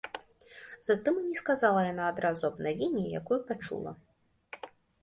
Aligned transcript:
Затым 0.87 1.19
і 1.19 1.25
не 1.27 1.35
сказала 1.41 1.85
яна 1.91 2.09
адразу 2.15 2.43
аб 2.51 2.57
навіне, 2.69 3.05
якую 3.21 3.39
пачула. 3.53 3.91